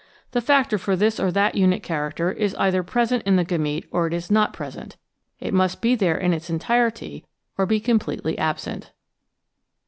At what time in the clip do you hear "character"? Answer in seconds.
1.83-2.31